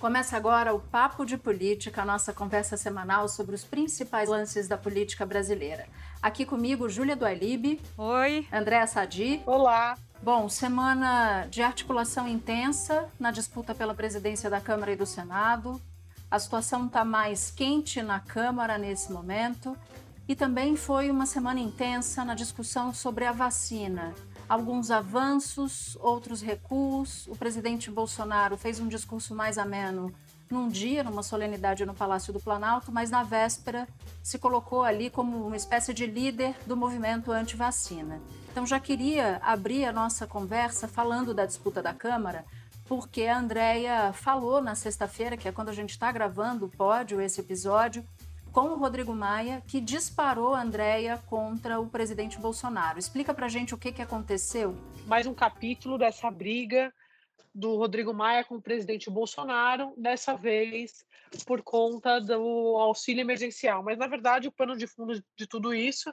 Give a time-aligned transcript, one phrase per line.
[0.00, 4.78] Começa agora o Papo de Política, a nossa conversa semanal sobre os principais lances da
[4.78, 5.88] política brasileira.
[6.22, 7.80] Aqui comigo, Júlia Dualib.
[7.96, 8.46] Oi.
[8.52, 9.42] Andréa Sadi.
[9.44, 9.98] Olá.
[10.22, 15.82] Bom, semana de articulação intensa na disputa pela presidência da Câmara e do Senado.
[16.30, 19.76] A situação está mais quente na Câmara nesse momento.
[20.28, 24.14] E também foi uma semana intensa na discussão sobre a vacina
[24.48, 27.26] alguns avanços, outros recuos.
[27.26, 30.12] O presidente Bolsonaro fez um discurso mais ameno
[30.50, 33.86] num dia, numa solenidade no Palácio do Planalto, mas na véspera
[34.22, 38.20] se colocou ali como uma espécie de líder do movimento anti-vacina.
[38.50, 42.46] Então já queria abrir a nossa conversa falando da disputa da Câmara,
[42.86, 47.20] porque a Andrea falou na sexta-feira, que é quando a gente está gravando o pódio,
[47.20, 48.02] esse episódio,
[48.52, 52.98] com o Rodrigo Maia, que disparou a Andréia contra o presidente Bolsonaro.
[52.98, 54.74] Explica pra gente o que, que aconteceu.
[55.06, 56.92] Mais um capítulo dessa briga
[57.54, 61.04] do Rodrigo Maia com o presidente Bolsonaro, dessa vez
[61.46, 63.82] por conta do auxílio emergencial.
[63.82, 66.12] Mas, na verdade, o pano de fundo de tudo isso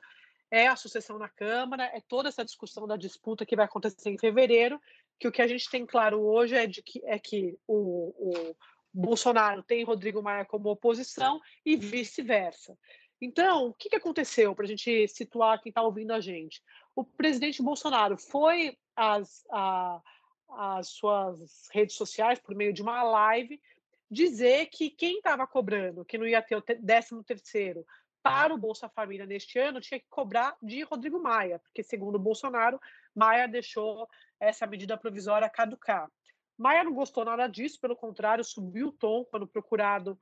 [0.52, 4.18] é a sucessão na Câmara, é toda essa discussão da disputa que vai acontecer em
[4.18, 4.80] fevereiro,
[5.20, 8.56] que o que a gente tem claro hoje é, de que, é que o, o
[8.96, 12.78] Bolsonaro tem Rodrigo Maia como oposição e vice-versa.
[13.20, 16.64] Então, o que, aconteceu para a gente situar quem está ouvindo a gente?
[16.96, 20.02] O presidente Bolsonaro foi às, a,
[20.50, 23.62] às suas redes sociais, por meio de uma live,
[24.10, 27.86] dizer que quem estava cobrando, que não ia ter o 13 terceiro
[28.24, 32.80] para o Bolsa Família neste ano, tinha que cobrar de Rodrigo Maia, porque, segundo Bolsonaro,
[33.14, 34.08] Maia deixou
[34.40, 36.10] essa medida provisória caducar.
[36.58, 40.18] Maia não gostou nada disso, pelo contrário, subiu o tom quando procurado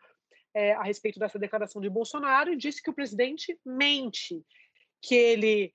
[0.53, 4.43] é, a respeito dessa declaração de Bolsonaro e disse que o presidente mente,
[5.01, 5.73] que ele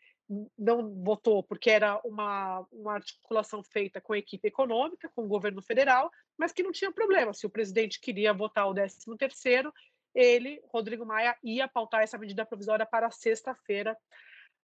[0.58, 5.62] não votou porque era uma, uma articulação feita com a equipe econômica, com o governo
[5.62, 7.32] federal, mas que não tinha problema.
[7.32, 9.72] Se o presidente queria votar o 13 terceiro,
[10.14, 13.96] ele, Rodrigo Maia, ia pautar essa medida provisória para sexta-feira,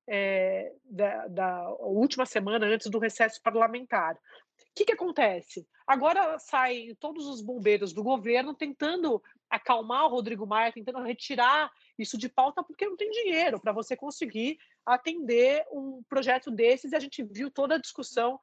[0.07, 4.15] é, da, da última semana antes do recesso parlamentar.
[4.15, 5.67] O que, que acontece?
[5.85, 12.17] Agora saem todos os bombeiros do governo tentando acalmar o Rodrigo Maia, tentando retirar isso
[12.17, 16.91] de pauta, porque não tem dinheiro para você conseguir atender um projeto desses.
[16.91, 18.39] E a gente viu toda a discussão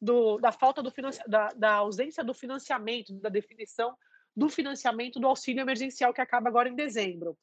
[0.00, 0.92] do, da falta do
[1.26, 3.96] da, da ausência do financiamento, da definição
[4.34, 7.36] do financiamento do auxílio emergencial que acaba agora em dezembro.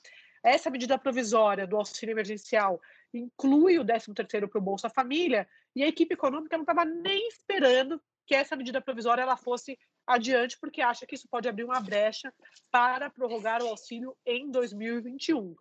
[0.45, 2.79] Essa medida provisória do auxílio emergencial
[3.11, 7.99] inclui o 13º para o Bolsa Família e a equipe econômica não estava nem esperando
[8.27, 12.31] que essa medida provisória ela fosse adiante, porque acha que isso pode abrir uma brecha
[12.71, 15.55] para prorrogar o auxílio em 2021.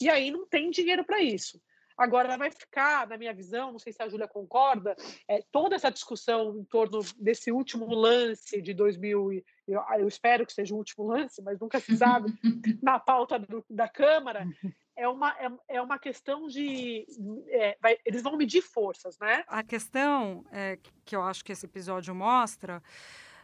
[0.00, 1.60] E aí não tem dinheiro para isso.
[1.98, 4.94] Agora vai ficar, na minha visão, não sei se a Júlia concorda,
[5.26, 10.52] é, toda essa discussão em torno desse último lance de 2000, eu, eu espero que
[10.52, 12.32] seja o último lance, mas nunca se sabe,
[12.80, 14.46] na pauta do, da Câmara,
[14.96, 17.04] é uma, é, é uma questão de.
[17.48, 19.44] É, vai, eles vão medir forças, né?
[19.48, 22.82] A questão é, que eu acho que esse episódio mostra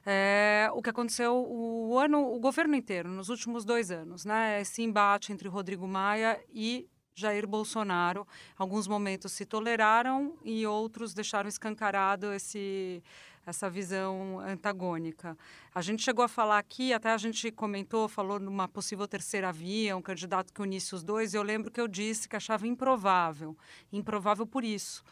[0.06, 4.60] é, o que aconteceu o ano, o governo inteiro, nos últimos dois anos, né?
[4.60, 8.26] Esse embate entre Rodrigo Maia e Jair Bolsonaro.
[8.58, 13.02] Alguns momentos se toleraram e outros deixaram escancarado esse
[13.46, 15.36] essa visão antagônica.
[15.74, 19.94] A gente chegou a falar aqui, até a gente comentou, falou numa possível terceira via,
[19.94, 23.54] um candidato que unisse os dois, e eu lembro que eu disse que achava improvável.
[23.92, 25.04] Improvável por isso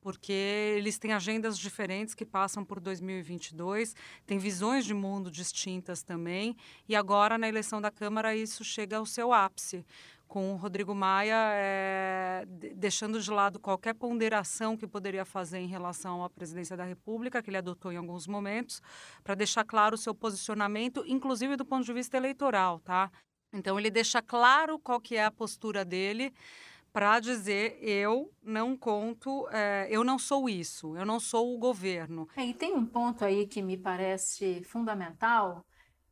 [0.00, 0.32] porque
[0.76, 3.94] eles têm agendas diferentes que passam por 2022,
[4.26, 6.56] têm visões de mundo distintas também,
[6.88, 9.84] e agora na eleição da Câmara isso chega ao seu ápice,
[10.28, 12.44] com o Rodrigo Maia é,
[12.76, 17.48] deixando de lado qualquer ponderação que poderia fazer em relação à presidência da República, que
[17.50, 18.82] ele adotou em alguns momentos,
[19.24, 23.10] para deixar claro o seu posicionamento, inclusive do ponto de vista eleitoral, tá?
[23.52, 26.32] Então ele deixa claro qual que é a postura dele
[26.92, 32.28] para dizer eu não conto, é, eu não sou isso, eu não sou o governo.
[32.36, 35.64] É, e tem um ponto aí que me parece fundamental,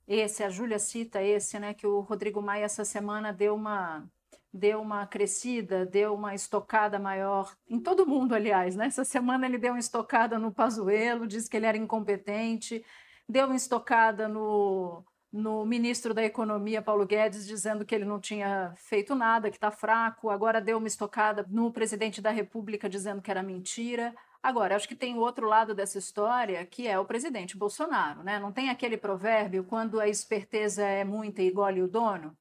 [0.06, 4.08] esse, a Júlia cita esse, né, que o Rodrigo Maia essa semana deu uma
[4.52, 8.86] deu uma crescida, deu uma estocada maior, em todo mundo, aliás, né?
[8.86, 12.82] Essa semana ele deu uma estocada no Pazuello, disse que ele era incompetente,
[13.28, 18.72] deu uma estocada no, no ministro da Economia, Paulo Guedes, dizendo que ele não tinha
[18.76, 23.30] feito nada, que está fraco, agora deu uma estocada no presidente da República, dizendo que
[23.30, 24.14] era mentira.
[24.46, 28.38] Agora, acho que tem o outro lado dessa história, que é o presidente Bolsonaro, né?
[28.38, 32.32] Não tem aquele provérbio, quando a esperteza é muita e engole o dono?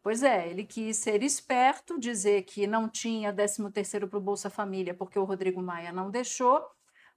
[0.00, 4.48] Pois é, ele quis ser esperto, dizer que não tinha 13 terceiro para o Bolsa
[4.48, 6.64] Família porque o Rodrigo Maia não deixou,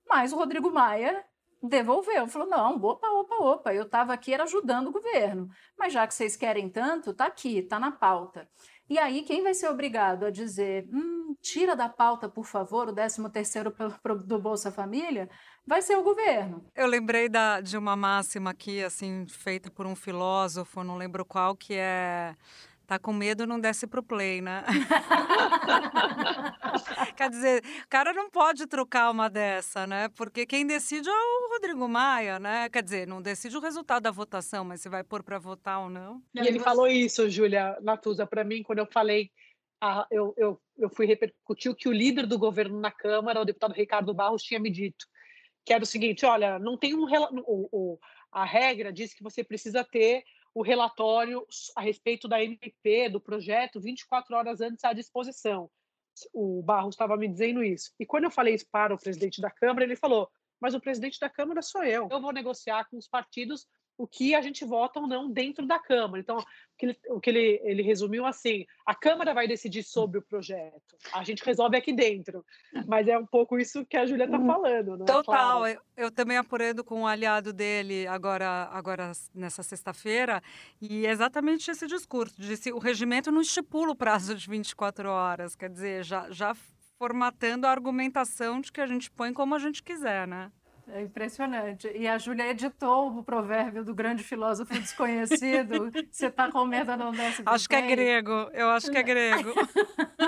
[0.10, 1.24] mas o Rodrigo Maia
[1.62, 6.08] devolveu, falou, não, opa, opa, opa, eu estava aqui era ajudando o governo, mas já
[6.08, 8.50] que vocês querem tanto, tá aqui, tá na pauta.
[8.92, 12.94] E aí, quem vai ser obrigado a dizer, hum, tira da pauta, por favor, o
[12.94, 13.74] 13 terceiro
[14.26, 15.30] do Bolsa Família,
[15.66, 16.66] vai ser o governo.
[16.76, 21.56] Eu lembrei da, de uma máxima aqui, assim, feita por um filósofo, não lembro qual,
[21.56, 22.36] que é
[22.92, 24.66] Tá com medo, não desce pro play, né?
[27.16, 30.10] Quer dizer, o cara não pode trocar uma dessa, né?
[30.10, 32.68] Porque quem decide é o Rodrigo Maia, né?
[32.68, 35.90] Quer dizer, não decide o resultado da votação, mas se vai pôr para votar ou
[35.90, 36.22] não.
[36.36, 39.32] E ele falou isso, Júlia Natuza, para mim, quando eu falei,
[39.80, 43.46] ah, eu, eu, eu fui repercutir o que o líder do governo na Câmara, o
[43.46, 45.06] deputado Ricardo Barros, tinha me dito.
[45.64, 47.06] Que era o seguinte: olha, não tem um.
[47.48, 48.00] O, o,
[48.34, 51.46] a regra diz que você precisa ter o relatório
[51.76, 55.70] a respeito da MP, do projeto, 24 horas antes à disposição.
[56.34, 57.92] O Barros estava me dizendo isso.
[58.00, 61.20] E quando eu falei isso para o presidente da Câmara, ele falou: Mas o presidente
[61.20, 62.08] da Câmara sou eu.
[62.12, 63.66] Eu vou negociar com os partidos
[64.02, 66.20] o que a gente vota ou não dentro da Câmara.
[66.20, 66.44] Então, o
[66.76, 70.98] que, ele, o que ele, ele resumiu assim: a Câmara vai decidir sobre o projeto,
[71.14, 72.44] a gente resolve aqui dentro.
[72.88, 74.48] Mas é um pouco isso que a Júlia está uhum.
[74.48, 74.98] falando.
[74.98, 79.62] Não é, Total, eu, eu, também apurando com o um aliado dele agora, agora nessa
[79.62, 80.42] sexta-feira,
[80.82, 85.56] e é exatamente esse discurso: disse o regimento não estipula o prazo de 24 horas,
[85.56, 86.56] quer dizer, já, já
[86.98, 90.52] formatando a argumentação de que a gente põe como a gente quiser, né?
[90.88, 91.90] É impressionante.
[91.96, 95.92] E a Júlia editou o provérbio do grande filósofo desconhecido.
[96.12, 98.50] Você está com medo não desce Acho que é grego.
[98.54, 99.54] Eu acho que é grego.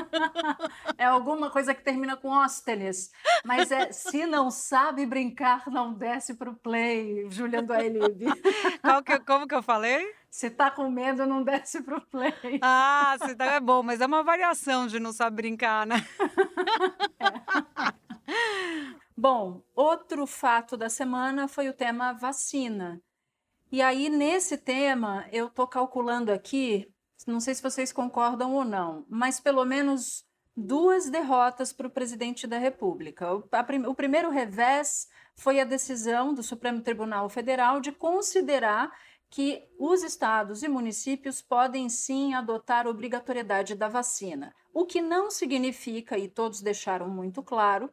[0.98, 3.12] é alguma coisa que termina com Óstenes.
[3.44, 8.24] Mas é se não sabe brincar, não desce para o play, Júlia do Ailib.
[9.06, 10.14] Que, como que eu falei?
[10.30, 12.34] Se tá com medo, não desce pro play.
[12.62, 16.06] Ah, se tá, é bom, mas é uma variação de não saber brincar, né?
[17.20, 19.03] É.
[19.24, 23.02] Bom, outro fato da semana foi o tema vacina.
[23.72, 26.92] E aí, nesse tema, eu estou calculando aqui,
[27.26, 30.26] não sei se vocês concordam ou não, mas pelo menos
[30.58, 33.34] duas derrotas para o presidente da República.
[33.34, 33.48] O,
[33.88, 38.92] o primeiro revés foi a decisão do Supremo Tribunal Federal de considerar
[39.30, 46.18] que os estados e municípios podem sim adotar obrigatoriedade da vacina, o que não significa,
[46.18, 47.90] e todos deixaram muito claro,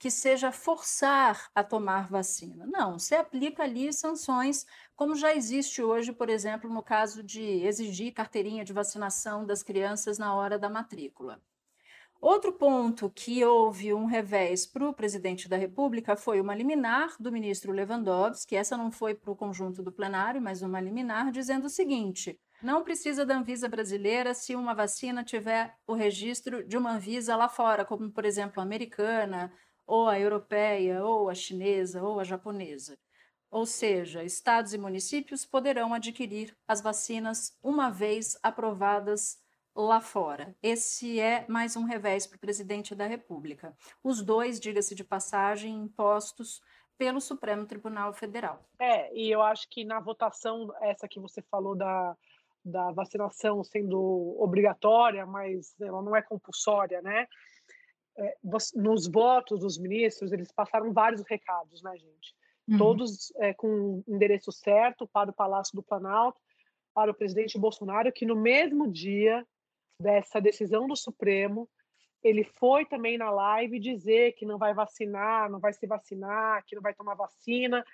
[0.00, 2.66] que seja forçar a tomar vacina.
[2.66, 4.64] Não, você aplica ali sanções,
[4.96, 10.16] como já existe hoje, por exemplo, no caso de exigir carteirinha de vacinação das crianças
[10.16, 11.38] na hora da matrícula.
[12.18, 17.30] Outro ponto que houve um revés para o presidente da República foi uma liminar do
[17.30, 21.70] ministro Lewandowski, essa não foi para o conjunto do plenário, mas uma liminar, dizendo o
[21.70, 27.36] seguinte: não precisa da Anvisa brasileira se uma vacina tiver o registro de uma Anvisa
[27.36, 29.52] lá fora, como, por exemplo, a americana,
[29.90, 32.96] ou a europeia, ou a chinesa, ou a japonesa.
[33.50, 39.42] Ou seja, estados e municípios poderão adquirir as vacinas uma vez aprovadas
[39.74, 40.54] lá fora.
[40.62, 43.76] Esse é mais um revés para o presidente da República.
[44.00, 46.62] Os dois, diga-se de passagem, impostos
[46.96, 48.64] pelo Supremo Tribunal Federal.
[48.78, 52.16] É, e eu acho que na votação, essa que você falou da,
[52.64, 57.26] da vacinação sendo obrigatória, mas ela não é compulsória, né?
[58.16, 58.36] É,
[58.74, 62.34] nos votos dos ministros, eles passaram vários recados, né, gente?
[62.68, 62.78] Uhum.
[62.78, 66.40] Todos é, com endereço certo para o Palácio do Planalto,
[66.94, 69.46] para o presidente Bolsonaro, que no mesmo dia
[70.00, 71.68] dessa decisão do Supremo,
[72.22, 76.74] ele foi também na live dizer que não vai vacinar, não vai se vacinar, que
[76.74, 77.84] não vai tomar vacina,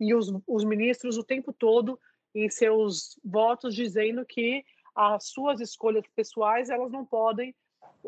[0.00, 1.98] e os, os ministros o tempo todo
[2.34, 4.64] em seus votos dizendo que
[4.94, 7.54] as suas escolhas pessoais elas não podem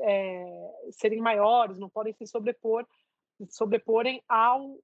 [0.03, 2.87] é, serem maiores, não podem se sobrepor,
[3.49, 4.77] sobreporem ao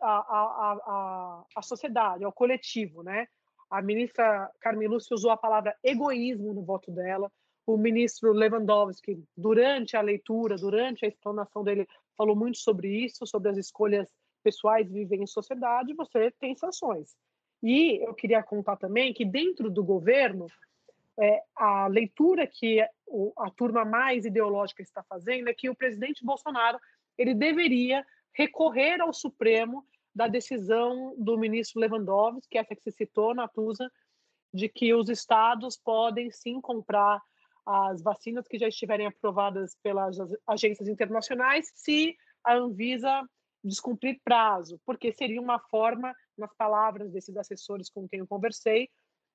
[0.00, 3.26] a, a, a, a sociedade, ao coletivo, né?
[3.70, 7.30] A ministra Carmen Lúcia usou a palavra egoísmo no voto dela.
[7.64, 11.86] O ministro Lewandowski, durante a leitura, durante a explanação dele,
[12.16, 14.08] falou muito sobre isso, sobre as escolhas
[14.42, 15.94] pessoais de viver em sociedade.
[15.94, 17.14] Você tem sanções.
[17.62, 20.46] E eu queria contar também que dentro do governo
[21.20, 26.78] é, a leitura que a turma mais ideológica está fazendo é que o presidente Bolsonaro
[27.18, 29.84] ele deveria recorrer ao Supremo
[30.14, 33.90] da decisão do ministro Lewandowski, que é essa que se citou na Tusa,
[34.52, 37.22] de que os estados podem sim comprar
[37.66, 43.22] as vacinas que já estiverem aprovadas pelas agências internacionais, se a Anvisa
[43.62, 48.88] descumprir prazo, porque seria uma forma, nas palavras desses assessores com quem eu conversei,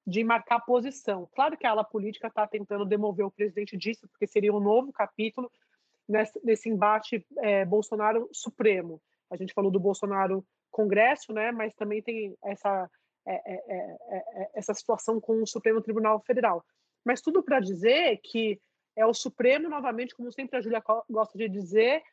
[0.05, 1.27] de marcar posição.
[1.33, 4.91] Claro que a ala política está tentando demover o presidente disso, porque seria um novo
[4.91, 5.51] capítulo
[6.07, 9.01] nesse, nesse embate é, Bolsonaro Supremo.
[9.29, 12.89] A gente falou do Bolsonaro Congresso, né, mas também tem essa,
[13.25, 16.63] é, é, é essa situação com o Supremo Tribunal Federal.
[17.03, 18.59] Mas tudo para dizer que
[18.95, 22.03] é o Supremo, novamente, como sempre a Júlia gosta de dizer,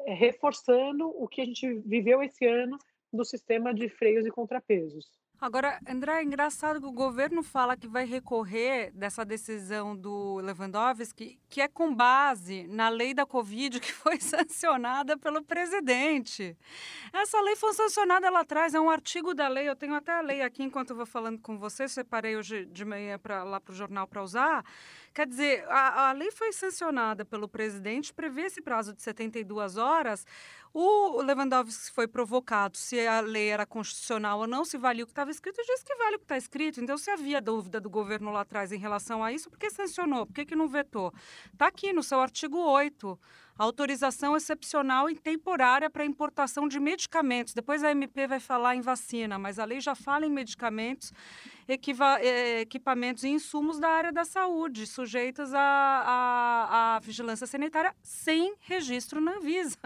[0.00, 2.78] é, reforçando o que a gente viveu esse ano
[3.12, 5.10] do sistema de freios e contrapesos.
[5.44, 11.38] Agora, André, é engraçado que o governo fala que vai recorrer dessa decisão do Lewandowski,
[11.50, 16.56] que é com base na lei da Covid que foi sancionada pelo presidente.
[17.12, 20.22] Essa lei foi sancionada lá atrás, é um artigo da lei, eu tenho até a
[20.22, 23.72] lei aqui enquanto eu vou falando com você, separei hoje de manhã pra, lá para
[23.72, 24.64] o jornal para usar.
[25.14, 30.26] Quer dizer, a, a lei foi sancionada pelo presidente, prevê esse prazo de 72 horas.
[30.72, 35.12] O Lewandowski foi provocado se a lei era constitucional ou não, se valia o que
[35.12, 36.80] estava escrito, disse que vale o que está escrito.
[36.80, 40.26] Então, se havia dúvida do governo lá atrás em relação a isso, por que sancionou?
[40.26, 41.14] Por que, que não vetou?
[41.52, 43.16] Está aqui no seu artigo 8
[43.56, 47.54] autorização excepcional e temporária para importação de medicamentos.
[47.54, 51.12] Depois a MP vai falar em vacina, mas a lei já fala em medicamentos,
[51.68, 58.54] eh, equipamentos e insumos da área da saúde, sujeitos à, à, à vigilância sanitária sem
[58.60, 59.78] registro na Anvisa.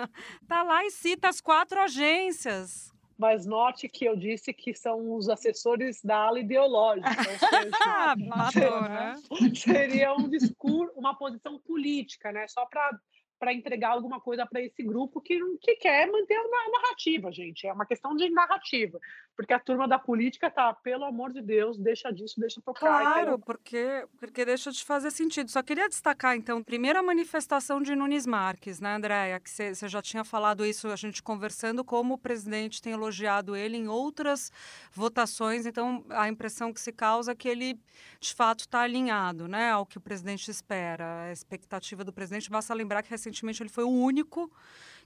[0.42, 5.28] Está lá e cita as quatro agências mas note que eu disse que são os
[5.28, 7.10] assessores da ala ideológica.
[7.24, 9.16] Seja, Matou, né?
[9.56, 12.46] Seria um discurso, uma posição política, né?
[12.46, 12.96] Só para
[13.38, 17.66] para entregar alguma coisa para esse grupo que, que quer manter a narrativa, gente.
[17.66, 18.98] É uma questão de narrativa.
[19.38, 22.80] Porque a turma da política tá, pelo amor de Deus, deixa disso, deixa tocar.
[22.80, 25.48] Claro, porque, porque deixa de fazer sentido.
[25.48, 29.38] Só queria destacar, então, primeira manifestação de Nunes Marques, né, Andréia?
[29.38, 33.76] Que você já tinha falado isso, a gente conversando, como o presidente tem elogiado ele
[33.76, 34.50] em outras
[34.92, 35.66] votações.
[35.66, 37.80] Então, a impressão que se causa é que ele,
[38.18, 41.28] de fato, está alinhado né, ao que o presidente espera.
[41.28, 44.50] A expectativa do presidente, basta lembrar que recentemente ele foi o único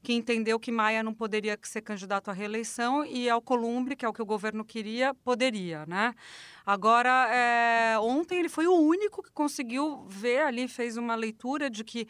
[0.02, 4.12] que entendeu que Maia não poderia ser candidato à reeleição e Alcolumbre, que é o
[4.12, 6.14] que o governo queria, poderia, né?
[6.66, 11.84] Agora, é, ontem ele foi o único que conseguiu ver ali, fez uma leitura de
[11.84, 12.08] que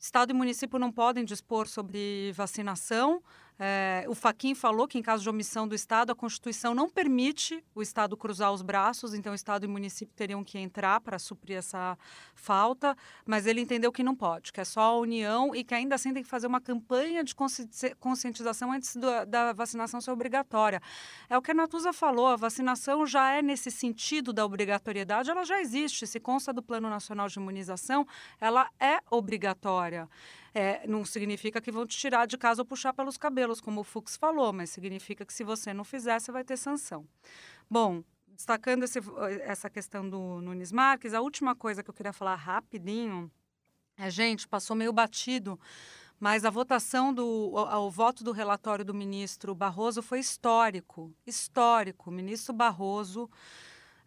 [0.00, 3.20] Estado e município não podem dispor sobre vacinação,
[3.58, 7.64] é, o Faquin falou que, em caso de omissão do Estado, a Constituição não permite
[7.74, 11.18] o Estado cruzar os braços, então o Estado e o município teriam que entrar para
[11.18, 11.98] suprir essa
[12.36, 12.96] falta,
[13.26, 16.14] mas ele entendeu que não pode, que é só a União e que ainda assim
[16.14, 17.34] tem que fazer uma campanha de
[17.98, 20.80] conscientização antes do, da vacinação ser obrigatória.
[21.28, 25.44] É o que a Natuza falou, a vacinação já é nesse sentido da obrigatoriedade, ela
[25.44, 28.06] já existe, se consta do Plano Nacional de Imunização,
[28.40, 30.08] ela é obrigatória.
[30.54, 33.84] É, não significa que vão te tirar de casa ou puxar pelos cabelos, como o
[33.84, 37.06] Fux falou, mas significa que se você não fizer, você vai ter sanção.
[37.70, 38.98] Bom, destacando esse,
[39.42, 43.30] essa questão do Nunes Marques, a última coisa que eu queria falar rapidinho
[43.98, 45.58] é, gente, passou meio batido,
[46.20, 52.08] mas a votação do o, o, voto do relatório do ministro Barroso foi histórico, histórico.
[52.10, 53.28] O ministro Barroso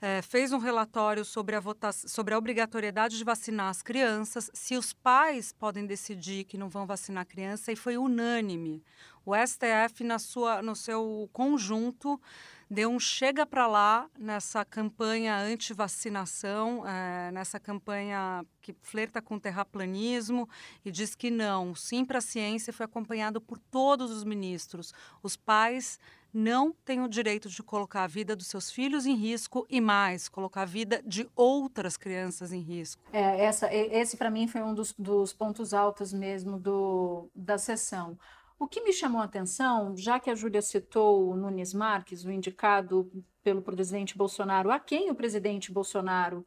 [0.01, 4.91] é, fez um relatório sobre a, sobre a obrigatoriedade de vacinar as crianças, se os
[4.91, 8.83] pais podem decidir que não vão vacinar a criança, e foi unânime.
[9.23, 12.19] O STF, na sua, no seu conjunto,
[12.67, 19.39] deu um chega para lá nessa campanha anti-vacinação, é, nessa campanha que flerta com o
[19.39, 20.49] terraplanismo
[20.83, 21.75] e diz que não.
[21.75, 24.91] Sim para a ciência foi acompanhado por todos os ministros.
[25.21, 25.99] Os pais
[26.33, 30.29] não têm o direito de colocar a vida dos seus filhos em risco e mais,
[30.29, 33.01] colocar a vida de outras crianças em risco.
[33.11, 38.17] É, essa, esse para mim foi um dos, dos, pontos altos mesmo do, da sessão.
[38.57, 42.31] O que me chamou a atenção, já que a Júlia citou o Nunes Marques, o
[42.31, 43.11] indicado
[43.43, 46.45] pelo presidente Bolsonaro, a quem o presidente Bolsonaro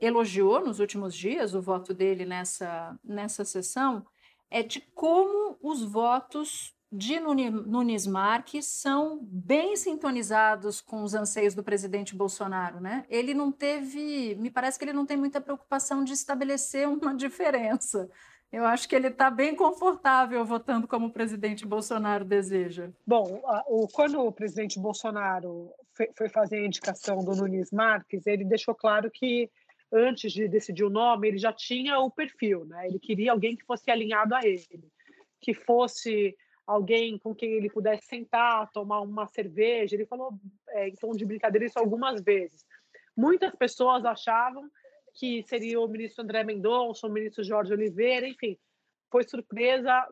[0.00, 4.04] elogiou nos últimos dias o voto dele nessa, nessa sessão,
[4.50, 11.64] é de como os votos de Nunes Marques são bem sintonizados com os anseios do
[11.64, 13.04] presidente Bolsonaro, né?
[13.08, 18.08] Ele não teve, me parece que ele não tem muita preocupação de estabelecer uma diferença.
[18.52, 22.90] Eu acho que ele está bem confortável votando como o presidente Bolsonaro deseja.
[23.04, 23.42] Bom,
[23.92, 25.72] quando o presidente Bolsonaro
[26.16, 29.50] foi fazer a indicação do Nunes Marques, ele deixou claro que
[29.92, 32.86] antes de decidir o nome, ele já tinha o perfil, né?
[32.86, 34.88] Ele queria alguém que fosse alinhado a ele,
[35.40, 39.94] que fosse alguém com quem ele pudesse sentar, tomar uma cerveja.
[39.94, 40.34] Ele falou
[40.70, 42.64] é, em tom de brincadeira isso algumas vezes.
[43.16, 44.68] Muitas pessoas achavam
[45.14, 48.58] que seria o ministro André Mendonça, o ministro Jorge Oliveira, enfim.
[49.10, 50.06] Foi surpresa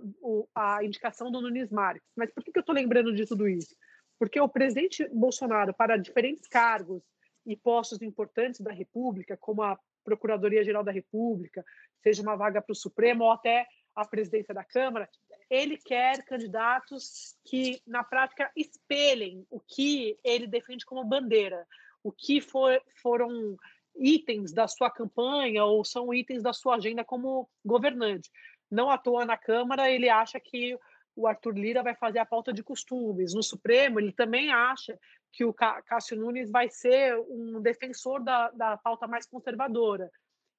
[0.54, 2.08] a indicação do Nunes Marques.
[2.16, 3.75] Mas por que, que eu estou lembrando de tudo isso?
[4.18, 7.02] Porque o presidente Bolsonaro, para diferentes cargos
[7.44, 11.64] e postos importantes da República, como a Procuradoria-Geral da República,
[12.02, 15.08] seja uma vaga para o Supremo ou até a presidência da Câmara,
[15.50, 21.66] ele quer candidatos que, na prática, espelhem o que ele defende como bandeira,
[22.02, 23.56] o que for, foram
[23.96, 28.30] itens da sua campanha ou são itens da sua agenda como governante.
[28.70, 30.76] Não à toa na Câmara ele acha que
[31.16, 33.34] o Arthur Lira vai fazer a pauta de costumes.
[33.34, 34.98] No Supremo, ele também acha
[35.32, 40.10] que o Cássio Nunes vai ser um defensor da, da pauta mais conservadora.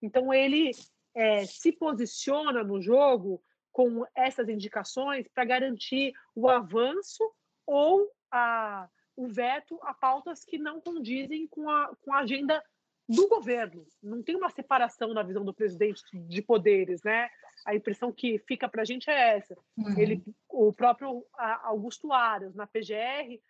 [0.01, 0.71] Então, ele
[1.13, 3.41] é, se posiciona no jogo
[3.75, 7.29] com essas indicações para garantir o avanço
[7.67, 12.63] ou a, o veto a pautas que não condizem com a, com a agenda
[13.05, 13.85] do governo.
[14.01, 17.29] Não tem uma separação na visão do presidente de poderes, né?
[17.65, 19.57] A impressão que fica para a gente é essa.
[19.77, 19.99] Uhum.
[19.99, 21.25] Ele, o próprio
[21.63, 23.41] Augusto Aras, na PGR,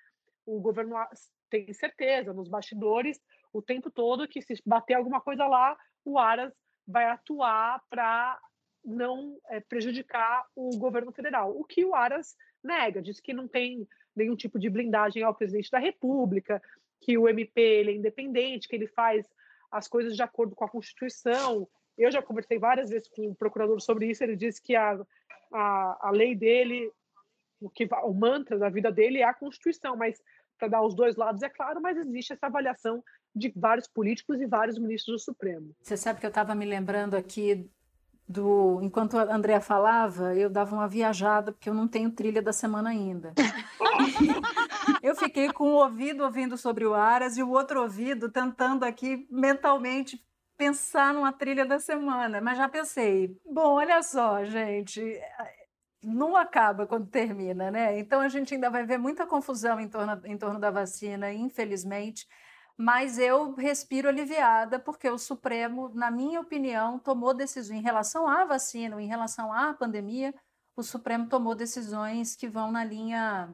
[0.43, 0.95] o governo
[1.51, 3.21] tem certeza, nos bastidores,
[3.53, 6.51] o tempo todo, que se bater alguma coisa lá, o Aras
[6.87, 8.39] vai atuar para
[8.85, 11.57] não é, prejudicar o governo federal.
[11.57, 15.71] O que o Aras nega, diz que não tem nenhum tipo de blindagem ao presidente
[15.71, 16.61] da República,
[17.01, 19.27] que o MP ele é independente, que ele faz
[19.71, 21.67] as coisas de acordo com a Constituição.
[21.97, 24.99] Eu já conversei várias vezes com o procurador sobre isso, ele disse que a,
[25.51, 26.91] a, a lei dele,
[27.59, 30.21] o, que, o mantra da vida dele é a Constituição, mas
[30.57, 33.03] para dar os dois lados, é claro, mas existe essa avaliação
[33.35, 35.75] de vários políticos e vários ministros do Supremo.
[35.81, 37.69] Você sabe que eu estava me lembrando aqui
[38.27, 42.51] do enquanto a Andrea falava, eu dava uma viajada porque eu não tenho trilha da
[42.51, 43.33] semana ainda.
[45.03, 49.27] eu fiquei com o ouvido ouvindo sobre o Aras e o outro ouvido tentando aqui
[49.29, 50.19] mentalmente
[50.57, 53.37] pensar numa trilha da semana, mas já pensei.
[53.45, 55.01] Bom, olha só, gente,
[56.01, 57.99] não acaba quando termina, né?
[57.99, 62.25] Então a gente ainda vai ver muita confusão em torno, em torno da vacina, infelizmente
[62.77, 68.43] mas eu respiro aliviada porque o Supremo, na minha opinião, tomou decisões em relação à
[68.45, 70.33] vacina, em relação à pandemia,
[70.75, 73.53] o Supremo tomou decisões que vão na linha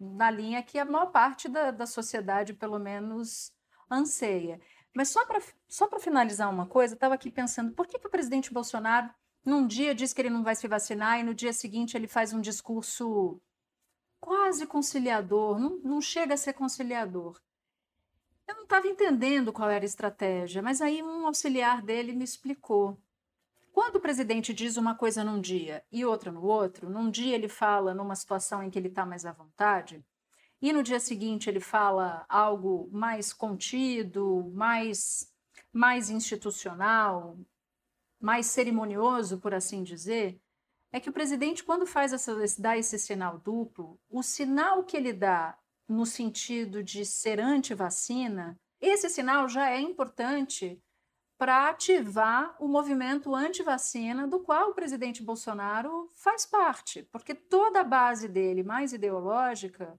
[0.00, 3.52] na linha que a maior parte da, da sociedade, pelo menos,
[3.88, 4.60] anseia.
[4.92, 8.52] Mas só para só finalizar uma coisa, estava aqui pensando, por que, que o presidente
[8.52, 9.08] Bolsonaro,
[9.44, 12.32] num dia, diz que ele não vai se vacinar e no dia seguinte ele faz
[12.32, 13.40] um discurso
[14.20, 17.40] quase conciliador, não, não chega a ser conciliador.
[18.52, 23.00] Eu não estava entendendo qual era a estratégia, mas aí um auxiliar dele me explicou.
[23.72, 27.48] Quando o presidente diz uma coisa num dia e outra no outro, num dia ele
[27.48, 30.04] fala numa situação em que ele está mais à vontade,
[30.60, 35.32] e no dia seguinte ele fala algo mais contido, mais,
[35.72, 37.38] mais institucional,
[38.20, 40.38] mais cerimonioso, por assim dizer,
[40.92, 45.14] é que o presidente, quando faz essa, dá esse sinal duplo, o sinal que ele
[45.14, 45.56] dá
[45.88, 50.82] no sentido de ser anti-vacina, esse sinal já é importante
[51.38, 57.84] para ativar o movimento anti-vacina, do qual o presidente Bolsonaro faz parte, porque toda a
[57.84, 59.98] base dele, mais ideológica,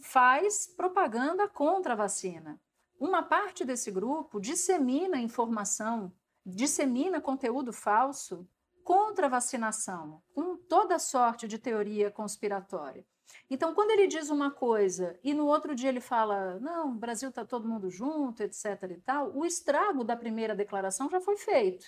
[0.00, 2.58] faz propaganda contra a vacina.
[2.98, 6.12] Uma parte desse grupo dissemina informação,
[6.44, 8.48] dissemina conteúdo falso
[8.82, 13.06] contra a vacinação, com toda sorte de teoria conspiratória.
[13.48, 17.28] Então, quando ele diz uma coisa e no outro dia ele fala, não, o Brasil
[17.28, 18.64] está todo mundo junto, etc.
[18.90, 21.86] e tal, o estrago da primeira declaração já foi feito.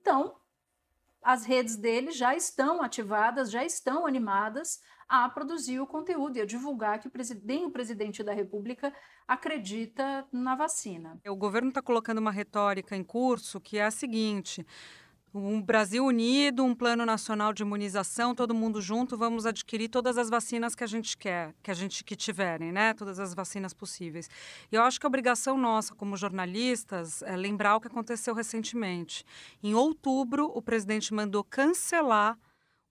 [0.00, 0.36] Então,
[1.22, 6.46] as redes dele já estão ativadas, já estão animadas a produzir o conteúdo e a
[6.46, 8.92] divulgar que o presidente, o presidente da República
[9.26, 11.18] acredita na vacina.
[11.26, 14.66] O governo está colocando uma retórica em curso que é a seguinte:
[15.34, 20.30] um Brasil unido, um plano nacional de imunização, todo mundo junto, vamos adquirir todas as
[20.30, 22.94] vacinas que a gente quer, que a gente que tiverem, né?
[22.94, 24.30] Todas as vacinas possíveis.
[24.70, 29.24] E eu acho que a obrigação nossa como jornalistas é lembrar o que aconteceu recentemente.
[29.60, 32.38] Em outubro, o presidente mandou cancelar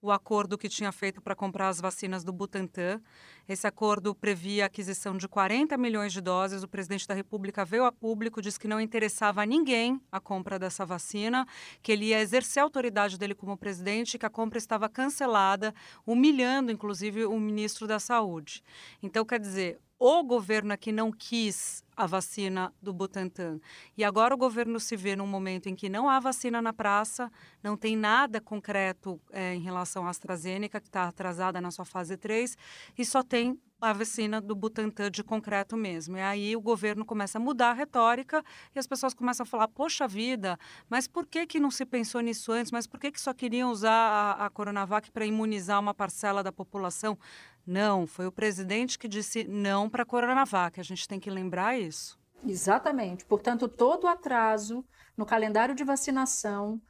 [0.03, 3.01] o acordo que tinha feito para comprar as vacinas do Butantan.
[3.47, 6.61] Esse acordo previa a aquisição de 40 milhões de doses.
[6.61, 10.59] O presidente da República veio a público, disse que não interessava a ninguém a compra
[10.59, 11.47] dessa vacina,
[11.81, 15.73] que ele ia exercer a autoridade dele como presidente, que a compra estava cancelada,
[16.05, 18.61] humilhando inclusive o ministro da Saúde.
[19.01, 23.59] Então, quer dizer, o governo é que não quis a vacina do Butantan.
[23.97, 27.31] E agora o governo se vê num momento em que não há vacina na praça,
[27.61, 32.17] não tem nada concreto é, em relação à AstraZeneca, que está atrasada na sua fase
[32.17, 32.57] 3,
[32.97, 36.17] e só tem a vacina do Butantan de concreto mesmo.
[36.17, 38.41] E aí o governo começa a mudar a retórica
[38.73, 40.57] e as pessoas começam a falar: poxa vida,
[40.89, 42.71] mas por que, que não se pensou nisso antes?
[42.71, 46.51] Mas por que, que só queriam usar a, a Coronavac para imunizar uma parcela da
[46.51, 47.17] população?
[47.65, 50.79] Não, foi o presidente que disse não para a Coronavac.
[50.79, 52.19] A gente tem que lembrar isso.
[52.45, 53.25] Exatamente.
[53.25, 54.83] Portanto, todo atraso
[55.15, 56.81] no calendário de vacinação,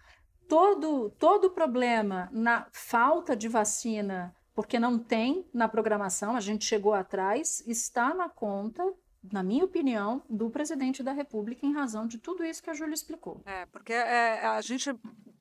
[0.47, 6.93] todo todo problema na falta de vacina porque não tem na programação, a gente chegou
[6.93, 8.83] atrás, está na conta,
[9.31, 12.93] na minha opinião, do presidente da República em razão de tudo isso que a Júlia
[12.93, 13.41] explicou.
[13.45, 14.93] É, porque é, a gente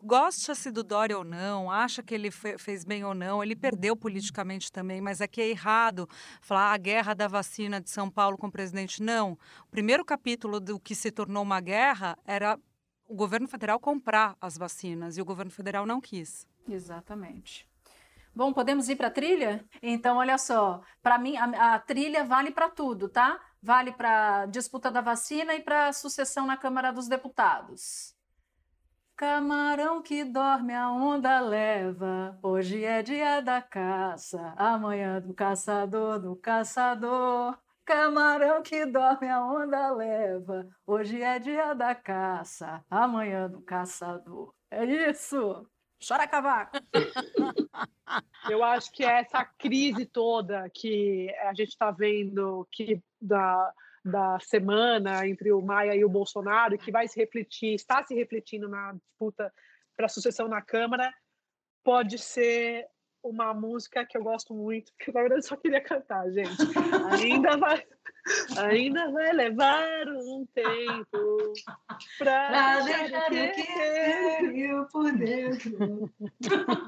[0.03, 4.71] gosta-se do Dória ou não, acha que ele fez bem ou não, ele perdeu politicamente
[4.73, 6.09] também, mas aqui é errado
[6.41, 9.03] falar a guerra da vacina de São Paulo com o presidente.
[9.03, 9.39] Não.
[9.67, 12.59] O primeiro capítulo do que se tornou uma guerra era
[13.09, 16.47] o governo federal comprar as vacinas e o governo federal não quis.
[16.69, 17.69] Exatamente.
[18.35, 19.63] Bom, podemos ir para a trilha?
[19.83, 23.39] Então, olha só, para mim a, a, trilha vale para tudo, tá?
[23.63, 28.17] Vale para disputa da vacina e para sucessão na Câmara dos Deputados.
[29.23, 32.37] Camarão que dorme, a onda leva.
[32.43, 37.57] Hoje é dia da caça, amanhã do caçador, do caçador.
[37.85, 40.69] Camarão que dorme, a onda leva.
[40.85, 44.53] Hoje é dia da caça, amanhã do caçador.
[44.69, 45.69] É isso!
[46.05, 46.79] Chora cavaco!
[48.51, 53.73] Eu acho que é essa crise toda que a gente está vendo que da,
[54.05, 58.69] da semana entre o Maia e o Bolsonaro, que vai se refletir, está se refletindo
[58.69, 59.53] na disputa
[59.97, 61.13] para a sucessão na Câmara,
[61.85, 62.87] pode ser
[63.23, 66.57] uma música que eu gosto muito, que na verdade eu só queria cantar, gente.
[67.13, 67.87] Ainda vai,
[68.59, 71.53] ainda vai levar um tempo
[72.19, 76.11] para deixar que eu por dentro.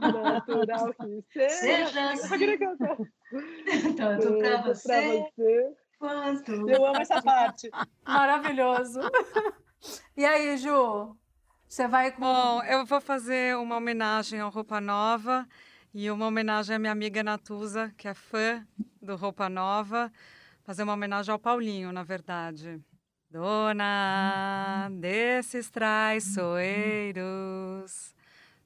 [0.01, 1.87] Natural que seja.
[1.87, 2.33] seja assim.
[2.33, 2.97] Eu queria cantar.
[3.97, 6.53] Tanto para você, você quanto.
[6.69, 7.71] Eu amo essa parte.
[8.07, 9.01] Maravilhoso.
[10.17, 11.15] E aí, Ju?
[11.69, 12.23] Você vai com.
[12.23, 15.47] Bom, eu vou fazer uma homenagem ao Roupa Nova.
[15.93, 18.67] E uma homenagem à minha amiga Natuza, que é fã
[19.03, 20.11] do Roupa Nova.
[20.65, 22.81] Fazer uma homenagem ao Paulinho, na verdade.
[23.31, 28.15] Dona desses traiçoeiros,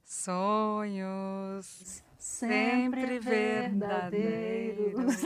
[0.04, 5.22] sonhos sempre verdadeiros.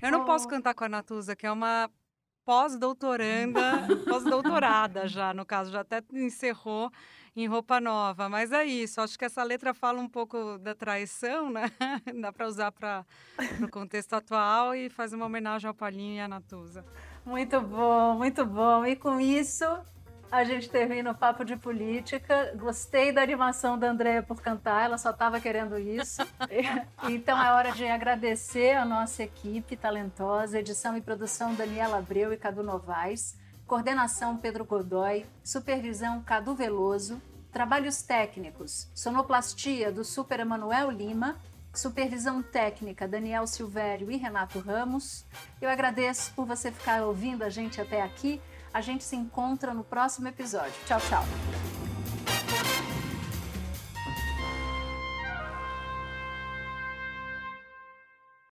[0.00, 1.90] Eu não posso cantar com a Natuza, que é uma
[2.44, 3.60] pós-doutoranda,
[4.08, 6.90] pós-doutorada já, no caso, já até encerrou
[7.36, 8.28] em roupa nova.
[8.28, 11.70] Mas é isso, acho que essa letra fala um pouco da traição, né?
[12.20, 13.04] Dá para usar para
[13.60, 16.84] o contexto atual e faz uma homenagem ao Paulinho e à Natuza.
[17.24, 18.86] Muito bom, muito bom.
[18.86, 19.64] E com isso,
[20.34, 22.52] a gente termina o papo de política.
[22.56, 26.22] Gostei da animação da Andrea por cantar, ela só estava querendo isso.
[27.08, 32.36] então é hora de agradecer a nossa equipe talentosa, edição e produção Daniela Abreu e
[32.36, 33.38] Cadu Novaes.
[33.66, 41.36] Coordenação Pedro Godoy, supervisão Cadu Veloso, trabalhos técnicos, sonoplastia do Super Emanuel Lima,
[41.72, 45.24] supervisão técnica Daniel Silvério e Renato Ramos.
[45.62, 48.40] Eu agradeço por você ficar ouvindo a gente até aqui.
[48.74, 50.74] A gente se encontra no próximo episódio.
[50.84, 51.22] Tchau, tchau.